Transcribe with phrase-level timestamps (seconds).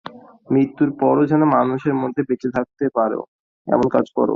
[0.49, 3.19] মৃত্যুর পরও যেন মানুষের মধ্যে বেঁচে থাকতে পারো,
[3.67, 4.29] এমন কাজ করো।